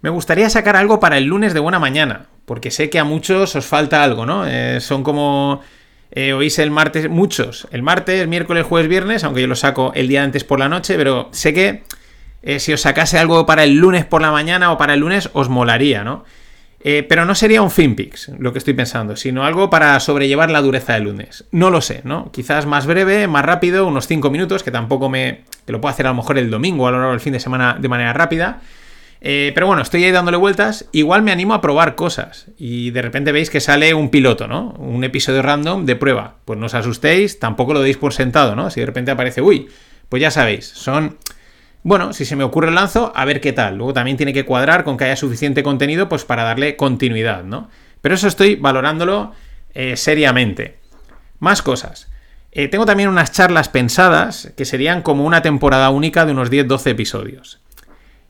me 0.02 0.10
gustaría 0.10 0.50
sacar 0.50 0.75
algo 0.75 1.00
para 1.00 1.18
el 1.18 1.25
lunes 1.25 1.54
de 1.54 1.60
buena 1.60 1.80
mañana, 1.80 2.28
porque 2.46 2.69
sé 2.69 2.90
que 2.90 3.00
a 3.00 3.04
muchos 3.04 3.56
os 3.56 3.66
falta 3.66 4.04
algo, 4.04 4.25
¿no? 4.25 4.46
Eh, 4.48 4.80
son 4.80 5.04
como... 5.04 5.62
Eh, 6.10 6.31
oís 6.31 6.58
el 6.60 6.72
martes, 6.72 7.10
muchos, 7.10 7.68
el 7.72 7.84
martes, 7.84 8.25
miércoles, 8.30 8.66
jueves, 8.66 8.88
viernes, 8.88 9.25
aunque 9.25 9.42
yo 9.42 9.48
lo 9.48 9.58
saco 9.58 9.92
el 9.94 10.08
día 10.08 10.24
antes 10.24 10.46
por 10.46 10.58
la 10.58 10.69
noche, 10.69 10.96
pero 10.96 11.28
sé 11.34 11.54
que 11.54 11.84
eh, 12.44 12.60
si 12.60 12.72
os 12.72 12.80
sacase 12.80 13.19
algo 13.19 13.46
para 13.46 13.66
el 13.66 13.75
lunes 13.75 14.06
por 14.06 14.22
la 14.22 14.31
mañana 14.31 14.72
o 14.72 14.78
para 14.78 14.94
el 14.94 15.02
lunes, 15.02 15.30
os 15.34 15.50
molaría, 15.50 16.06
¿no? 16.06 16.24
Pero 16.81 17.26
no 17.26 17.36
sería 17.36 17.62
un 17.62 17.72
FinPix, 17.72 18.31
lo 18.40 18.54
que 18.54 18.60
estoy 18.60 18.74
pensando, 18.74 19.16
sino 19.16 19.44
algo 19.44 19.69
para 19.69 20.00
sobrellevar 20.00 20.50
la 20.50 20.62
dureza 20.62 20.94
del 20.94 21.04
lunes. 21.04 21.46
No 21.52 21.69
lo 21.69 21.81
sé, 21.81 22.02
¿no? 22.04 22.31
Quizás 22.31 22.66
más 22.66 22.86
breve, 22.86 23.28
más 23.28 23.44
rápido, 23.44 23.88
unos 23.88 24.07
5 24.07 24.30
minutos, 24.30 24.64
que 24.64 24.72
tampoco 24.72 25.10
me... 25.10 25.44
que 25.66 25.72
lo 25.72 25.81
puedo 25.81 25.92
hacer 25.92 26.06
a 26.06 26.10
lo 26.10 26.16
mejor 26.16 26.38
el 26.38 26.50
domingo 26.50 26.88
a 26.88 26.92
lo 26.92 26.98
largo 26.98 27.12
del 27.12 27.19
fin 27.19 27.34
de 27.34 27.40
semana 27.40 27.78
de 27.80 27.90
manera 27.90 28.14
rápida. 28.14 28.62
Eh, 29.19 29.52
pero 29.56 29.68
bueno, 29.68 29.81
estoy 29.81 30.04
ahí 30.04 30.12
dándole 30.12 30.38
vueltas. 30.38 30.88
Igual 30.92 31.22
me 31.22 31.31
animo 31.31 31.54
a 31.54 31.62
probar 31.62 31.96
cosas. 31.96 32.48
Y 32.57 32.92
de 32.92 33.02
repente 33.02 33.31
veis 33.31 33.50
que 33.50 33.60
sale 33.60 33.94
un 33.94 34.10
piloto, 34.10 34.48
¿no? 34.48 34.72
Un 34.78 35.04
episodio 35.04 35.42
random 35.42 35.86
de 35.86 35.96
prueba. 35.96 36.36
Pues 36.46 36.60
no 36.60 36.68
os 36.68 36.74
asustéis, 36.74 37.40
tampoco 37.40 37.74
lo 37.74 37.81
deis 37.81 37.98
por 37.98 38.14
sentado, 38.14 38.56
¿no? 38.56 38.69
Si 38.69 38.80
de 38.80 38.86
repente 38.86 39.12
aparece, 39.12 39.42
uy, 39.42 39.69
pues 40.10 40.22
ya 40.22 40.31
sabéis, 40.31 40.68
son. 40.68 41.18
Bueno, 41.87 42.11
si 42.11 42.25
se 42.25 42.35
me 42.35 42.44
ocurre 42.44 42.67
el 42.67 42.75
lanzo, 42.75 43.13
a 43.15 43.23
ver 43.23 43.39
qué 43.39 43.53
tal. 43.53 43.77
Luego 43.77 43.94
también 43.94 44.17
tiene 44.17 44.33
que 44.33 44.44
cuadrar 44.44 44.83
con 44.83 44.97
que 44.97 45.06
haya 45.06 45.15
suficiente 45.15 45.63
contenido, 45.63 46.09
pues 46.09 46.25
para 46.25 46.44
darle 46.44 46.75
continuidad, 46.75 47.45
¿no? 47.45 47.69
Pero 48.01 48.13
eso 48.13 48.27
estoy 48.27 48.57
valorándolo 48.57 49.31
eh, 49.73 49.95
seriamente. 49.95 50.79
Más 51.39 51.61
cosas. 51.61 52.09
Eh, 52.51 52.67
tengo 52.67 52.85
también 52.85 53.07
unas 53.07 53.31
charlas 53.31 53.69
pensadas 53.69 54.51
que 54.57 54.65
serían 54.65 55.01
como 55.01 55.23
una 55.23 55.41
temporada 55.41 55.89
única 55.89 56.25
de 56.25 56.33
unos 56.33 56.51
10-12 56.51 56.87
episodios. 56.87 57.61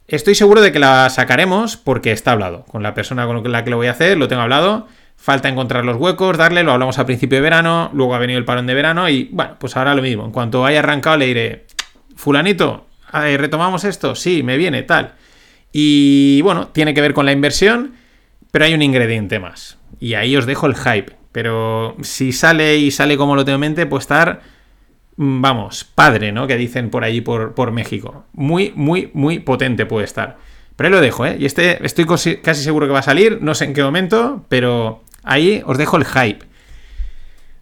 Estoy 0.07 0.35
seguro 0.35 0.61
de 0.61 0.71
que 0.71 0.77
la 0.77 1.09
sacaremos 1.09 1.77
porque 1.77 2.11
está 2.11 2.33
hablado. 2.33 2.63
Con 2.65 2.83
la 2.83 2.93
persona 2.93 3.25
con 3.25 3.51
la 3.51 3.63
que 3.63 3.71
lo 3.71 3.77
voy 3.77 3.87
a 3.87 3.91
hacer, 3.93 4.19
lo 4.19 4.27
tengo 4.27 4.43
hablado. 4.43 4.87
Falta 5.15 5.49
encontrar 5.49 5.83
los 5.83 5.97
huecos, 5.97 6.37
darle, 6.37 6.61
lo 6.61 6.73
hablamos 6.73 6.99
a 6.99 7.07
principio 7.07 7.39
de 7.39 7.41
verano, 7.41 7.89
luego 7.91 8.13
ha 8.13 8.19
venido 8.19 8.37
el 8.37 8.45
parón 8.45 8.67
de 8.67 8.75
verano 8.75 9.09
y 9.09 9.29
bueno, 9.31 9.55
pues 9.57 9.75
ahora 9.75 9.95
lo 9.95 10.03
mismo. 10.03 10.25
En 10.25 10.31
cuanto 10.31 10.63
haya 10.63 10.77
arrancado 10.77 11.17
le 11.17 11.25
diré, 11.25 11.65
fulanito, 12.15 12.86
retomamos 13.11 13.83
esto, 13.83 14.15
sí, 14.15 14.43
me 14.43 14.57
viene, 14.57 14.83
tal. 14.83 15.13
Y 15.71 16.41
bueno, 16.41 16.69
tiene 16.69 16.93
que 16.93 17.01
ver 17.01 17.13
con 17.13 17.25
la 17.25 17.31
inversión, 17.31 17.93
pero 18.51 18.65
hay 18.65 18.73
un 18.73 18.81
ingrediente 18.81 19.39
más. 19.39 19.77
Y 19.99 20.13
ahí 20.13 20.35
os 20.35 20.45
dejo 20.45 20.67
el 20.67 20.75
hype. 20.75 21.15
Pero 21.31 21.95
si 22.01 22.31
sale 22.31 22.77
y 22.77 22.91
sale 22.91 23.17
como 23.17 23.35
lo 23.35 23.45
tengo 23.45 23.55
en 23.55 23.61
mente, 23.61 23.85
pues 23.85 24.03
estar 24.03 24.41
Mm, 25.17 25.41
vamos, 25.41 25.83
padre, 25.83 26.31
¿no? 26.31 26.47
Que 26.47 26.57
dicen 26.57 26.89
por 26.89 27.03
allí, 27.03 27.21
por, 27.21 27.53
por 27.53 27.71
México. 27.71 28.25
Muy, 28.33 28.71
muy, 28.75 29.09
muy 29.13 29.39
potente 29.39 29.85
puede 29.85 30.05
estar. 30.05 30.37
Pero 30.75 30.87
ahí 30.87 30.93
lo 30.93 31.01
dejo, 31.01 31.25
¿eh? 31.25 31.37
Y 31.39 31.45
este 31.45 31.83
estoy 31.85 32.05
casi 32.05 32.63
seguro 32.63 32.85
que 32.85 32.93
va 32.93 32.99
a 32.99 33.03
salir, 33.03 33.39
no 33.41 33.55
sé 33.55 33.65
en 33.65 33.73
qué 33.73 33.83
momento, 33.83 34.45
pero 34.47 35.03
ahí 35.23 35.61
os 35.65 35.77
dejo 35.77 35.97
el 35.97 36.05
hype. 36.05 36.45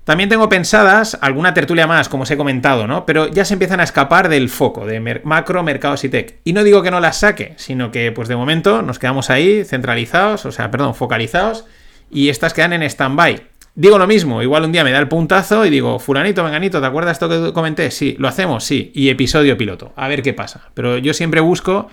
También 0.06 0.30
tengo 0.30 0.48
pensadas 0.50 1.18
alguna 1.20 1.56
tertulia 1.56 1.88
más, 1.88 2.10
como 2.10 2.24
os 2.24 2.32
he 2.32 2.38
comentado, 2.38 2.86
¿no? 2.86 3.08
Pero 3.08 3.28
ya 3.28 3.44
se 3.44 3.54
empiezan 3.54 3.80
a 3.80 3.84
escapar 3.84 4.30
del 4.30 4.50
foco 4.50 4.86
de 4.86 5.00
macro, 5.24 5.64
mercados 5.64 6.04
y 6.04 6.10
tech. 6.10 6.38
Y 6.44 6.54
no 6.54 6.64
digo 6.64 6.84
que 6.84 6.92
no 6.92 7.00
las 7.00 7.18
saque, 7.18 7.56
sino 7.58 7.90
que, 7.90 8.12
pues 8.12 8.28
de 8.28 8.36
momento, 8.36 8.84
nos 8.84 9.00
quedamos 9.00 9.32
ahí 9.32 9.66
centralizados, 9.66 10.46
o 10.46 10.52
sea, 10.52 10.70
perdón, 10.70 10.94
focalizados, 10.94 11.66
y 12.12 12.30
estas 12.30 12.54
quedan 12.54 12.74
en 12.74 12.84
stand-by. 12.84 13.42
Digo 13.74 13.98
lo 13.98 14.06
mismo, 14.06 14.44
igual 14.44 14.64
un 14.64 14.72
día 14.72 14.84
me 14.84 14.92
da 14.92 15.00
el 15.00 15.08
puntazo 15.08 15.66
y 15.66 15.72
digo, 15.72 15.98
fulanito, 15.98 16.44
venganito, 16.44 16.80
¿te 16.80 16.86
acuerdas 16.86 17.14
esto 17.14 17.28
que 17.28 17.52
comenté? 17.52 17.90
Sí, 17.90 18.16
lo 18.20 18.28
hacemos, 18.28 18.64
sí, 18.64 18.92
y 18.94 19.10
episodio 19.10 19.58
piloto, 19.58 19.92
a 19.96 20.08
ver 20.08 20.22
qué 20.22 20.34
pasa. 20.34 20.70
Pero 20.76 21.00
yo 21.00 21.16
siempre 21.16 21.42
busco 21.42 21.90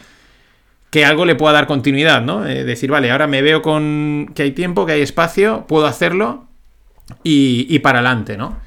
que 0.90 1.06
algo 1.06 1.24
le 1.24 1.34
pueda 1.34 1.54
dar 1.54 1.66
continuidad, 1.66 2.20
¿no? 2.20 2.46
Eh, 2.46 2.64
decir, 2.64 2.90
vale, 2.90 3.10
ahora 3.10 3.26
me 3.26 3.40
veo 3.40 3.62
con 3.62 4.30
que 4.34 4.42
hay 4.42 4.50
tiempo, 4.50 4.84
que 4.84 4.92
hay 4.92 5.00
espacio, 5.00 5.64
puedo 5.66 5.86
hacerlo, 5.86 6.46
y, 7.22 7.78
para 7.80 7.98
adelante, 7.98 8.36
¿no? 8.36 8.58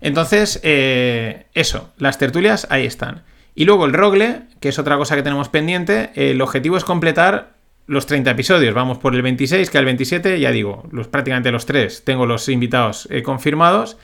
Entonces, 0.00 0.60
eh, 0.62 1.46
eso, 1.54 1.92
las 1.98 2.18
tertulias 2.18 2.66
ahí 2.70 2.86
están. 2.86 3.22
Y 3.54 3.64
luego 3.64 3.84
el 3.84 3.92
rogle, 3.92 4.42
que 4.60 4.70
es 4.70 4.78
otra 4.78 4.96
cosa 4.96 5.16
que 5.16 5.22
tenemos 5.22 5.48
pendiente, 5.48 6.10
el 6.14 6.40
objetivo 6.40 6.76
es 6.76 6.84
completar 6.84 7.52
los 7.86 8.06
30 8.06 8.30
episodios. 8.30 8.72
Vamos 8.72 8.98
por 8.98 9.14
el 9.14 9.22
26, 9.22 9.68
que 9.68 9.78
al 9.78 9.84
27, 9.84 10.38
ya 10.38 10.52
digo, 10.52 10.88
los, 10.92 11.08
prácticamente 11.08 11.50
los 11.50 11.66
tres, 11.66 12.04
tengo 12.04 12.24
los 12.24 12.48
invitados 12.48 13.08
eh, 13.10 13.22
confirmados. 13.22 13.98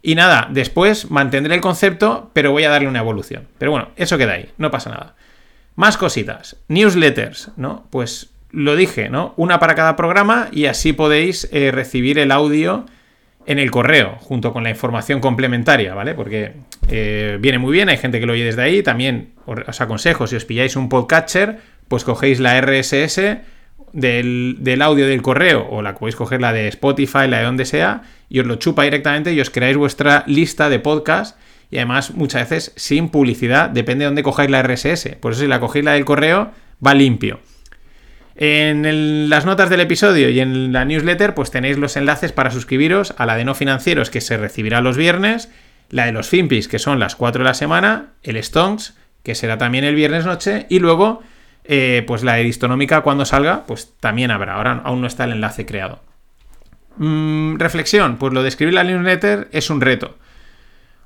Y 0.00 0.14
nada, 0.14 0.48
después 0.50 1.10
mantendré 1.10 1.54
el 1.56 1.60
concepto, 1.60 2.30
pero 2.32 2.52
voy 2.52 2.64
a 2.64 2.70
darle 2.70 2.88
una 2.88 3.00
evolución. 3.00 3.48
Pero 3.58 3.72
bueno, 3.72 3.88
eso 3.96 4.16
queda 4.16 4.34
ahí, 4.34 4.50
no 4.58 4.70
pasa 4.70 4.90
nada. 4.90 5.16
Más 5.74 5.96
cositas. 5.96 6.56
Newsletters, 6.68 7.50
¿no? 7.56 7.86
Pues 7.90 8.30
lo 8.50 8.76
dije, 8.76 9.10
¿no? 9.10 9.34
Una 9.36 9.58
para 9.58 9.74
cada 9.74 9.96
programa 9.96 10.48
y 10.52 10.66
así 10.66 10.92
podéis 10.92 11.48
eh, 11.52 11.72
recibir 11.72 12.18
el 12.18 12.30
audio 12.30 12.86
en 13.46 13.60
el 13.60 13.70
correo, 13.70 14.16
junto 14.18 14.52
con 14.52 14.64
la 14.64 14.70
información 14.70 15.20
complementaria, 15.20 15.94
¿vale? 15.94 16.14
Porque 16.14 16.52
eh, 16.88 17.38
viene 17.40 17.58
muy 17.58 17.72
bien, 17.72 17.88
hay 17.88 17.96
gente 17.96 18.18
que 18.18 18.26
lo 18.26 18.32
oye 18.32 18.44
desde 18.44 18.62
ahí. 18.62 18.82
También 18.82 19.30
os 19.46 19.80
aconsejo, 19.80 20.26
si 20.26 20.34
os 20.34 20.44
pilláis 20.44 20.74
un 20.74 20.88
podcatcher, 20.88 21.58
pues 21.88 22.02
cogéis 22.02 22.40
la 22.40 22.60
RSS 22.60 23.20
del, 23.92 24.82
audio 24.82 25.06
del 25.06 25.22
correo, 25.22 25.66
o 25.70 25.80
la 25.80 25.94
podéis 25.94 26.16
coger 26.16 26.40
la 26.40 26.52
de 26.52 26.66
Spotify, 26.68 27.28
la 27.28 27.38
de 27.38 27.44
donde 27.44 27.64
sea, 27.64 28.02
y 28.28 28.40
os 28.40 28.46
lo 28.46 28.56
chupa 28.56 28.82
directamente 28.82 29.32
y 29.32 29.40
os 29.40 29.50
creáis 29.50 29.76
vuestra 29.76 30.24
lista 30.26 30.68
de 30.68 30.80
podcast. 30.80 31.38
Y 31.70 31.78
además, 31.78 32.12
muchas 32.14 32.48
veces 32.48 32.72
sin 32.76 33.08
publicidad, 33.08 33.70
depende 33.70 34.04
de 34.04 34.06
dónde 34.06 34.22
cojáis 34.24 34.50
la 34.50 34.62
RSS. 34.62 35.16
Por 35.20 35.32
eso, 35.32 35.42
si 35.42 35.48
la 35.48 35.60
cogéis 35.60 35.84
la 35.84 35.92
del 35.92 36.04
correo, 36.04 36.50
va 36.84 36.94
limpio. 36.94 37.40
En 38.38 39.30
las 39.30 39.46
notas 39.46 39.70
del 39.70 39.80
episodio 39.80 40.28
y 40.28 40.40
en 40.40 40.70
la 40.70 40.84
newsletter, 40.84 41.34
pues 41.34 41.50
tenéis 41.50 41.78
los 41.78 41.96
enlaces 41.96 42.32
para 42.32 42.50
suscribiros 42.50 43.14
a 43.16 43.24
la 43.24 43.34
de 43.34 43.46
no 43.46 43.54
financieros, 43.54 44.10
que 44.10 44.20
se 44.20 44.36
recibirá 44.36 44.82
los 44.82 44.98
viernes, 44.98 45.50
la 45.88 46.04
de 46.04 46.12
los 46.12 46.28
Finpis, 46.28 46.68
que 46.68 46.78
son 46.78 46.98
las 46.98 47.16
4 47.16 47.42
de 47.42 47.48
la 47.48 47.54
semana, 47.54 48.08
el 48.22 48.42
Stonks, 48.42 48.94
que 49.22 49.34
será 49.34 49.56
también 49.56 49.84
el 49.84 49.94
viernes 49.94 50.26
noche, 50.26 50.66
y 50.68 50.80
luego, 50.80 51.22
eh, 51.64 52.04
pues 52.06 52.22
la 52.24 52.34
de 52.34 52.42
Distonómica, 52.42 53.00
cuando 53.00 53.24
salga, 53.24 53.64
pues 53.66 53.94
también 54.00 54.30
habrá. 54.30 54.56
Ahora 54.56 54.82
aún 54.84 55.00
no 55.00 55.06
está 55.06 55.24
el 55.24 55.32
enlace 55.32 55.64
creado. 55.64 56.00
Mm, 56.98 57.56
reflexión, 57.56 58.18
pues 58.18 58.34
lo 58.34 58.42
de 58.42 58.50
escribir 58.50 58.74
la 58.74 58.84
newsletter 58.84 59.48
es 59.52 59.70
un 59.70 59.80
reto. 59.80 60.18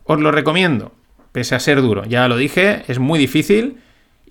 Os 0.03 0.19
lo 0.19 0.33
recomiendo, 0.33 0.93
pese 1.31 1.55
a 1.55 1.61
ser 1.61 1.81
duro. 1.81 2.05
Ya 2.07 2.27
lo 2.27 2.37
dije, 2.37 2.83
es 2.89 2.99
muy 2.99 3.21
difícil 3.21 3.77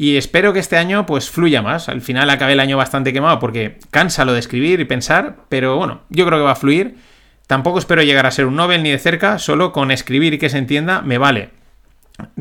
y 0.02 0.16
espero 0.16 0.54
que 0.54 0.60
este 0.60 0.78
año 0.78 1.06
pues 1.06 1.30
fluya 1.30 1.62
más. 1.62 1.90
Al 1.90 2.00
final 2.00 2.30
acabé 2.30 2.54
el 2.54 2.62
año 2.62 2.78
bastante 2.78 3.12
quemado 3.12 3.38
porque 3.38 3.80
cansa 3.92 4.24
lo 4.24 4.32
de 4.32 4.40
escribir 4.40 4.80
y 4.80 4.86
pensar, 4.86 5.36
pero 5.50 5.76
bueno, 5.76 6.04
yo 6.08 6.26
creo 6.26 6.40
que 6.40 6.46
va 6.46 6.54
a 6.54 6.56
fluir. 6.56 6.96
Tampoco 7.48 7.80
espero 7.80 8.02
llegar 8.02 8.26
a 8.26 8.32
ser 8.32 8.46
un 8.46 8.56
Nobel 8.56 8.82
ni 8.82 8.92
de 8.92 8.98
cerca, 8.98 9.40
solo 9.40 9.74
con 9.74 9.92
escribir 9.92 10.34
y 10.34 10.38
que 10.38 10.48
se 10.48 10.58
entienda 10.58 11.02
me 11.02 11.18
vale. 11.18 11.50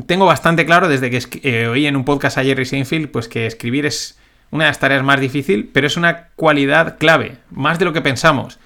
Tengo 0.05 0.25
bastante 0.25 0.65
claro 0.65 0.87
desde 0.87 1.09
que 1.09 1.19
eh, 1.43 1.67
oí 1.67 1.85
en 1.85 1.97
un 1.97 2.05
podcast 2.05 2.37
a 2.37 2.45
Jerry 2.45 2.65
Seinfeld 2.65 3.09
pues 3.09 3.27
que 3.27 3.45
escribir 3.45 3.85
es 3.85 4.17
una 4.51 4.63
de 4.63 4.69
las 4.69 4.79
tareas 4.79 5.03
más 5.03 5.19
difíciles, 5.19 5.65
pero 5.73 5.85
es 5.85 5.97
una 5.97 6.29
cualidad 6.37 6.97
clave, 6.97 7.39
más 7.51 7.77
de 7.77 7.83
lo 7.83 7.91
que 7.91 7.99
pensamos. 7.99 8.57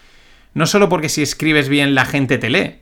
No 0.54 0.68
solo 0.68 0.88
porque 0.88 1.10
si 1.10 1.24
escribes 1.24 1.68
bien 1.68 1.96
la 1.96 2.06
gente 2.06 2.38
te 2.38 2.52
lee, 2.52 2.76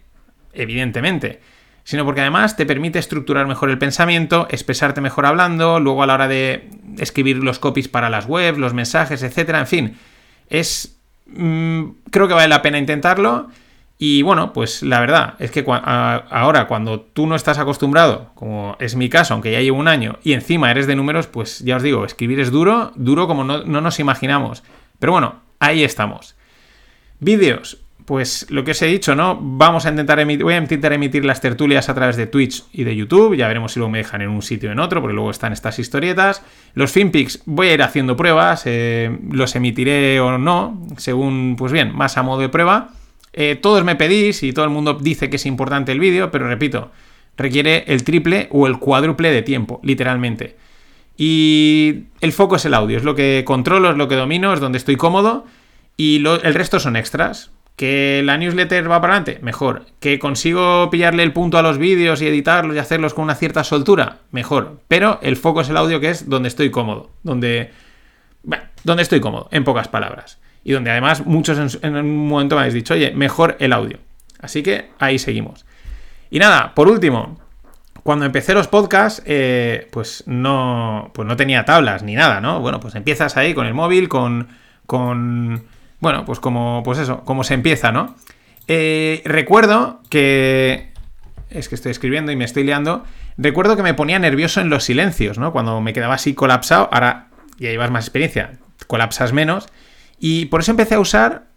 evidentemente, 0.51 1.39
sino 1.83 2.05
porque 2.05 2.21
además 2.21 2.55
te 2.55 2.65
permite 2.65 2.99
estructurar 2.99 3.47
mejor 3.47 3.69
el 3.69 3.77
pensamiento, 3.77 4.47
expresarte 4.49 5.01
mejor 5.01 5.25
hablando, 5.25 5.79
luego 5.79 6.03
a 6.03 6.07
la 6.07 6.13
hora 6.13 6.27
de 6.27 6.69
escribir 6.97 7.37
los 7.37 7.59
copies 7.59 7.87
para 7.87 8.09
las 8.09 8.25
webs, 8.25 8.57
los 8.57 8.73
mensajes, 8.73 9.23
etcétera, 9.23 9.59
en 9.59 9.67
fin, 9.67 9.97
es 10.49 10.97
mm, 11.27 11.83
creo 12.11 12.27
que 12.27 12.33
vale 12.33 12.47
la 12.47 12.61
pena 12.61 12.77
intentarlo 12.77 13.49
y 14.03 14.23
bueno, 14.23 14.51
pues 14.51 14.81
la 14.81 14.99
verdad 14.99 15.35
es 15.37 15.51
que 15.51 15.63
ahora 15.67 16.65
cuando 16.65 17.01
tú 17.01 17.27
no 17.27 17.35
estás 17.35 17.59
acostumbrado, 17.59 18.31
como 18.33 18.75
es 18.79 18.95
mi 18.95 19.09
caso, 19.09 19.35
aunque 19.35 19.51
ya 19.51 19.61
llevo 19.61 19.77
un 19.77 19.87
año, 19.87 20.17
y 20.23 20.33
encima 20.33 20.71
eres 20.71 20.87
de 20.87 20.95
números, 20.95 21.27
pues 21.27 21.59
ya 21.59 21.75
os 21.75 21.83
digo, 21.83 22.03
escribir 22.03 22.39
es 22.39 22.49
duro, 22.49 22.93
duro 22.95 23.27
como 23.27 23.43
no, 23.43 23.63
no 23.63 23.79
nos 23.79 23.99
imaginamos. 23.99 24.63
Pero 24.97 25.11
bueno, 25.11 25.35
ahí 25.59 25.83
estamos. 25.83 26.35
Vídeos, 27.19 27.77
pues 28.11 28.45
lo 28.49 28.65
que 28.65 28.71
os 28.71 28.81
he 28.81 28.87
dicho, 28.87 29.15
¿no? 29.15 29.39
Vamos 29.41 29.85
a 29.85 29.89
intentar 29.89 30.19
emitir, 30.19 30.43
voy 30.43 30.55
a 30.55 30.57
intentar 30.57 30.91
emitir 30.91 31.23
las 31.23 31.39
tertulias 31.39 31.87
a 31.87 31.95
través 31.95 32.17
de 32.17 32.27
Twitch 32.27 32.65
y 32.73 32.83
de 32.83 32.93
YouTube. 32.93 33.37
Ya 33.37 33.47
veremos 33.47 33.71
si 33.71 33.79
luego 33.79 33.89
me 33.89 33.99
dejan 33.99 34.21
en 34.21 34.27
un 34.27 34.41
sitio 34.41 34.67
o 34.67 34.73
en 34.73 34.79
otro, 34.79 34.99
porque 34.99 35.13
luego 35.13 35.31
están 35.31 35.53
estas 35.53 35.79
historietas. 35.79 36.43
Los 36.73 36.91
FinPix 36.91 37.41
voy 37.45 37.69
a 37.69 37.73
ir 37.73 37.81
haciendo 37.81 38.17
pruebas, 38.17 38.63
eh, 38.65 39.17
los 39.31 39.55
emitiré 39.55 40.19
o 40.19 40.37
no, 40.37 40.85
según, 40.97 41.55
pues 41.57 41.71
bien, 41.71 41.95
más 41.95 42.17
a 42.17 42.23
modo 42.23 42.41
de 42.41 42.49
prueba. 42.49 42.89
Eh, 43.31 43.55
todos 43.55 43.85
me 43.85 43.95
pedís 43.95 44.43
y 44.43 44.51
todo 44.51 44.65
el 44.65 44.71
mundo 44.71 44.95
dice 44.95 45.29
que 45.29 45.37
es 45.37 45.45
importante 45.45 45.93
el 45.93 46.01
vídeo, 46.01 46.31
pero 46.31 46.49
repito, 46.49 46.91
requiere 47.37 47.85
el 47.87 48.03
triple 48.03 48.49
o 48.51 48.67
el 48.67 48.77
cuádruple 48.77 49.31
de 49.31 49.41
tiempo, 49.41 49.79
literalmente. 49.83 50.57
Y 51.15 52.07
el 52.19 52.33
foco 52.33 52.57
es 52.57 52.65
el 52.65 52.73
audio, 52.73 52.97
es 52.97 53.05
lo 53.05 53.15
que 53.15 53.43
controlo, 53.45 53.89
es 53.89 53.95
lo 53.95 54.09
que 54.09 54.15
domino, 54.15 54.53
es 54.53 54.59
donde 54.59 54.79
estoy 54.79 54.97
cómodo. 54.97 55.45
Y 55.95 56.17
el 56.25 56.53
resto 56.53 56.77
son 56.77 56.97
extras 56.97 57.51
¿Que 57.75 58.21
la 58.23 58.37
newsletter 58.37 58.89
va 58.89 59.01
para 59.01 59.15
adelante? 59.15 59.39
Mejor. 59.41 59.85
¿Que 59.99 60.19
consigo 60.19 60.89
pillarle 60.91 61.23
el 61.23 61.33
punto 61.33 61.57
a 61.57 61.61
los 61.61 61.77
vídeos 61.77 62.21
y 62.21 62.27
editarlos 62.27 62.75
y 62.75 62.79
hacerlos 62.79 63.13
con 63.13 63.23
una 63.23 63.35
cierta 63.35 63.63
soltura? 63.63 64.17
Mejor. 64.31 64.79
Pero 64.87 65.19
el 65.23 65.37
foco 65.37 65.61
es 65.61 65.69
el 65.69 65.77
audio 65.77 65.99
que 65.99 66.09
es 66.09 66.29
donde 66.29 66.49
estoy 66.49 66.69
cómodo. 66.69 67.09
Donde. 67.23 67.71
Donde 68.83 69.03
estoy 69.03 69.19
cómodo, 69.19 69.47
en 69.51 69.63
pocas 69.63 69.87
palabras. 69.87 70.39
Y 70.63 70.73
donde 70.73 70.91
además 70.91 71.25
muchos 71.25 71.77
en, 71.81 71.95
un 71.95 72.27
momento 72.27 72.55
me 72.55 72.61
habéis 72.61 72.73
dicho, 72.73 72.93
oye, 72.93 73.11
mejor 73.11 73.57
el 73.59 73.73
audio. 73.73 73.97
Así 74.39 74.63
que 74.63 74.89
ahí 74.99 75.17
seguimos. 75.17 75.65
Y 76.29 76.39
nada, 76.39 76.73
por 76.75 76.87
último, 76.87 77.39
cuando 78.03 78.25
empecé 78.25 78.53
los 78.53 78.67
podcasts, 78.67 79.21
eh, 79.25 79.87
pues 79.91 80.23
no. 80.27 81.11
Pues 81.13 81.27
no 81.27 81.35
tenía 81.35 81.65
tablas 81.65 82.03
ni 82.03 82.15
nada, 82.15 82.41
¿no? 82.41 82.59
Bueno, 82.59 82.79
pues 82.79 82.95
empiezas 82.95 83.37
ahí 83.37 83.53
con 83.53 83.65
el 83.65 83.73
móvil, 83.73 84.09
con. 84.09 84.49
con 84.85 85.63
bueno, 86.01 86.25
pues 86.25 86.39
como, 86.39 86.81
pues 86.83 86.99
eso, 86.99 87.21
como 87.23 87.43
se 87.43 87.53
empieza, 87.53 87.91
¿no? 87.91 88.15
Eh, 88.67 89.21
recuerdo 89.23 90.01
que... 90.09 90.91
Es 91.49 91.67
que 91.69 91.75
estoy 91.75 91.91
escribiendo 91.91 92.31
y 92.31 92.35
me 92.35 92.45
estoy 92.45 92.63
liando. 92.63 93.03
Recuerdo 93.37 93.75
que 93.75 93.83
me 93.83 93.93
ponía 93.93 94.17
nervioso 94.19 94.61
en 94.61 94.69
los 94.69 94.85
silencios, 94.85 95.37
¿no? 95.37 95.51
Cuando 95.51 95.79
me 95.81 95.93
quedaba 95.93 96.15
así 96.15 96.33
colapsado, 96.33 96.89
ahora 96.91 97.27
ya 97.57 97.69
llevas 97.69 97.91
más 97.91 98.05
experiencia, 98.05 98.53
colapsas 98.87 99.33
menos. 99.33 99.67
Y 100.17 100.45
por 100.45 100.61
eso 100.61 100.71
empecé 100.71 100.95
a 100.95 100.99
usar, 100.99 101.47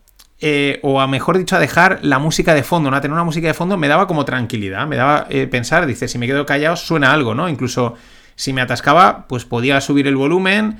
eh, 0.40 0.80
o 0.82 1.00
a 1.00 1.06
mejor 1.06 1.38
dicho, 1.38 1.54
a 1.54 1.60
dejar 1.60 2.00
la 2.02 2.18
música 2.18 2.54
de 2.54 2.64
fondo, 2.64 2.90
¿no? 2.90 2.96
A 2.96 3.00
tener 3.00 3.14
una 3.14 3.24
música 3.24 3.46
de 3.46 3.54
fondo 3.54 3.76
me 3.76 3.86
daba 3.86 4.08
como 4.08 4.24
tranquilidad, 4.24 4.86
me 4.86 4.96
daba 4.96 5.26
eh, 5.30 5.46
pensar, 5.46 5.86
dice, 5.86 6.08
si 6.08 6.18
me 6.18 6.26
quedo 6.26 6.44
callado 6.44 6.74
suena 6.74 7.12
algo, 7.12 7.34
¿no? 7.34 7.48
Incluso 7.48 7.94
si 8.34 8.52
me 8.52 8.62
atascaba, 8.62 9.26
pues 9.28 9.44
podía 9.44 9.80
subir 9.80 10.08
el 10.08 10.16
volumen 10.16 10.78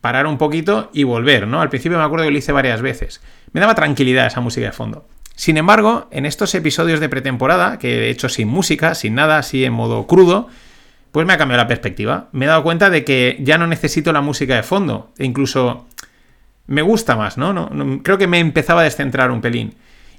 parar 0.00 0.26
un 0.26 0.38
poquito 0.38 0.90
y 0.92 1.04
volver, 1.04 1.46
¿no? 1.46 1.60
Al 1.60 1.68
principio 1.68 1.98
me 1.98 2.04
acuerdo 2.04 2.24
que 2.24 2.30
lo 2.30 2.38
hice 2.38 2.52
varias 2.52 2.82
veces. 2.82 3.20
Me 3.52 3.60
daba 3.60 3.74
tranquilidad 3.74 4.26
esa 4.26 4.40
música 4.40 4.66
de 4.66 4.72
fondo. 4.72 5.06
Sin 5.34 5.56
embargo, 5.56 6.08
en 6.10 6.26
estos 6.26 6.54
episodios 6.54 6.98
de 6.98 7.08
pretemporada, 7.08 7.78
que 7.78 8.06
he 8.06 8.10
hecho 8.10 8.28
sin 8.28 8.48
música, 8.48 8.94
sin 8.94 9.14
nada, 9.14 9.38
así 9.38 9.64
en 9.64 9.72
modo 9.72 10.06
crudo, 10.06 10.48
pues 11.12 11.26
me 11.26 11.32
ha 11.32 11.38
cambiado 11.38 11.62
la 11.62 11.68
perspectiva. 11.68 12.28
Me 12.32 12.44
he 12.44 12.48
dado 12.48 12.62
cuenta 12.62 12.90
de 12.90 13.04
que 13.04 13.38
ya 13.40 13.56
no 13.56 13.66
necesito 13.66 14.12
la 14.12 14.20
música 14.20 14.56
de 14.56 14.62
fondo. 14.62 15.12
E 15.16 15.24
incluso 15.24 15.86
me 16.66 16.82
gusta 16.82 17.16
más, 17.16 17.38
¿no? 17.38 17.52
no 17.52 18.02
creo 18.02 18.18
que 18.18 18.26
me 18.26 18.40
empezaba 18.40 18.80
a 18.80 18.84
descentrar 18.84 19.30
un 19.30 19.40
pelín. 19.40 19.74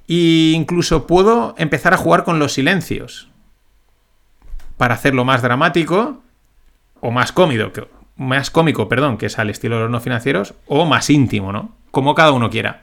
Y 0.06 0.52
incluso 0.54 1.06
puedo 1.06 1.54
empezar 1.58 1.94
a 1.94 1.98
jugar 1.98 2.24
con 2.24 2.38
los 2.38 2.54
silencios. 2.54 3.28
Para 4.76 4.94
hacerlo 4.94 5.24
más 5.24 5.42
dramático 5.42 6.22
o 7.00 7.10
más 7.10 7.32
cómido, 7.32 7.72
más 8.20 8.50
cómico, 8.50 8.86
perdón, 8.86 9.16
que 9.16 9.26
es 9.26 9.38
al 9.38 9.48
estilo 9.48 9.76
de 9.76 9.82
los 9.82 9.90
no 9.90 9.98
financieros, 9.98 10.54
o 10.66 10.84
más 10.84 11.08
íntimo, 11.08 11.52
¿no? 11.52 11.74
Como 11.90 12.14
cada 12.14 12.32
uno 12.32 12.50
quiera. 12.50 12.82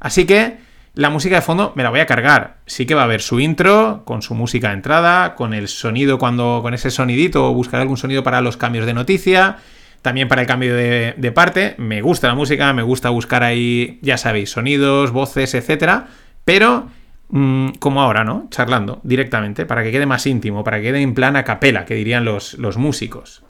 Así 0.00 0.24
que 0.24 0.56
la 0.94 1.10
música 1.10 1.36
de 1.36 1.42
fondo 1.42 1.72
me 1.76 1.82
la 1.82 1.90
voy 1.90 2.00
a 2.00 2.06
cargar. 2.06 2.56
Sí 2.64 2.86
que 2.86 2.94
va 2.94 3.02
a 3.02 3.04
haber 3.04 3.20
su 3.20 3.40
intro, 3.40 4.02
con 4.06 4.22
su 4.22 4.34
música 4.34 4.68
de 4.68 4.74
entrada, 4.74 5.34
con 5.34 5.52
el 5.52 5.68
sonido 5.68 6.18
cuando. 6.18 6.60
con 6.62 6.72
ese 6.72 6.90
sonidito, 6.90 7.46
o 7.46 7.52
buscar 7.52 7.82
algún 7.82 7.98
sonido 7.98 8.22
para 8.22 8.40
los 8.40 8.56
cambios 8.56 8.86
de 8.86 8.94
noticia. 8.94 9.58
También 10.00 10.28
para 10.28 10.40
el 10.40 10.46
cambio 10.48 10.74
de, 10.74 11.14
de 11.14 11.32
parte. 11.32 11.74
Me 11.76 12.00
gusta 12.00 12.28
la 12.28 12.34
música, 12.34 12.72
me 12.72 12.82
gusta 12.82 13.10
buscar 13.10 13.42
ahí, 13.42 13.98
ya 14.00 14.16
sabéis, 14.16 14.50
sonidos, 14.50 15.10
voces, 15.10 15.52
etcétera. 15.52 16.08
Pero 16.46 16.88
mm, 17.28 17.72
como 17.78 18.00
ahora, 18.00 18.24
¿no? 18.24 18.48
Charlando 18.50 19.00
directamente, 19.02 19.66
para 19.66 19.82
que 19.82 19.92
quede 19.92 20.06
más 20.06 20.26
íntimo, 20.26 20.64
para 20.64 20.78
que 20.78 20.84
quede 20.84 21.02
en 21.02 21.12
plan 21.12 21.36
a 21.36 21.44
capela, 21.44 21.84
que 21.84 21.94
dirían 21.94 22.24
los, 22.24 22.54
los 22.54 22.78
músicos. 22.78 23.42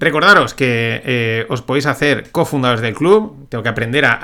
Recordaros 0.00 0.54
que 0.54 1.02
eh, 1.04 1.46
os 1.50 1.60
podéis 1.60 1.84
hacer 1.84 2.30
cofundadores 2.30 2.80
del 2.80 2.94
club. 2.94 3.46
Tengo 3.50 3.62
que 3.62 3.68
aprender 3.68 4.06
a, 4.06 4.14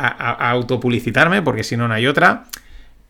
autopublicitarme 0.50 1.42
porque 1.42 1.64
si 1.64 1.76
no, 1.76 1.86
no 1.86 1.92
hay 1.92 2.06
otra. 2.06 2.44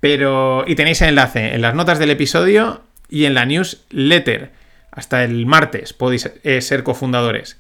Pero. 0.00 0.64
Y 0.66 0.74
tenéis 0.74 1.00
el 1.02 1.10
enlace 1.10 1.54
en 1.54 1.62
las 1.62 1.76
notas 1.76 2.00
del 2.00 2.10
episodio 2.10 2.82
y 3.08 3.26
en 3.26 3.34
la 3.34 3.46
newsletter. 3.46 4.50
Hasta 4.90 5.22
el 5.22 5.46
martes 5.46 5.92
podéis 5.92 6.32
eh, 6.42 6.60
ser 6.60 6.82
cofundadores. 6.82 7.56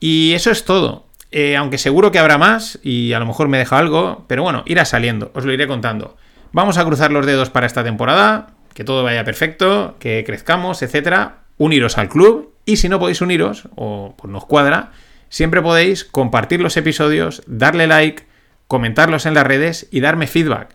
Y 0.00 0.32
eso 0.32 0.50
es 0.50 0.64
todo. 0.64 1.06
Eh, 1.32 1.54
aunque 1.56 1.76
seguro 1.76 2.10
que 2.10 2.18
habrá 2.18 2.38
más 2.38 2.78
y 2.82 3.12
a 3.12 3.18
lo 3.18 3.26
mejor 3.26 3.48
me 3.48 3.58
deja 3.58 3.76
algo. 3.76 4.24
Pero 4.26 4.42
bueno, 4.42 4.62
irá 4.64 4.86
saliendo. 4.86 5.32
Os 5.34 5.44
lo 5.44 5.52
iré 5.52 5.66
contando. 5.66 6.16
Vamos 6.52 6.78
a 6.78 6.84
cruzar 6.86 7.12
los 7.12 7.26
dedos 7.26 7.50
para 7.50 7.66
esta 7.66 7.84
temporada. 7.84 8.54
Que 8.72 8.84
todo 8.84 9.04
vaya 9.04 9.22
perfecto. 9.22 9.96
Que 9.98 10.24
crezcamos, 10.24 10.80
etcétera. 10.80 11.40
Uniros 11.58 11.98
al 11.98 12.08
club 12.08 12.55
y 12.66 12.76
si 12.76 12.90
no 12.90 12.98
podéis 12.98 13.22
uniros, 13.22 13.68
o 13.76 14.14
pues 14.18 14.30
nos 14.30 14.44
cuadra, 14.44 14.92
siempre 15.30 15.62
podéis 15.62 16.04
compartir 16.04 16.60
los 16.60 16.76
episodios, 16.76 17.42
darle 17.46 17.86
like, 17.86 18.24
comentarlos 18.66 19.24
en 19.24 19.34
las 19.34 19.46
redes 19.46 19.88
y 19.90 20.00
darme 20.00 20.26
feedback. 20.26 20.74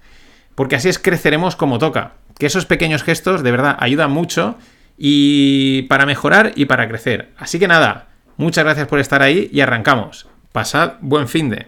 Porque 0.56 0.78
así 0.78 0.90
es 0.90 0.98
creceremos 0.98 1.56
como 1.56 1.78
toca. 1.78 2.14
Que 2.40 2.48
esos 2.48 2.66
pequeños 2.66 3.04
gestos 3.04 3.44
de 3.44 3.52
verdad 3.52 3.76
ayudan 3.80 4.10
mucho 4.10 4.58
y 4.98 5.84
para 5.84 6.06
mejorar 6.06 6.54
y 6.56 6.66
para 6.66 6.88
crecer. 6.88 7.34
Así 7.38 7.60
que 7.60 7.68
nada, 7.68 8.08
muchas 8.38 8.64
gracias 8.64 8.88
por 8.88 9.00
estar 9.00 9.22
ahí 9.22 9.50
y 9.52 9.60
arrancamos. 9.62 10.28
Pasad 10.52 10.94
buen 11.02 11.28
fin 11.28 11.50
de. 11.50 11.68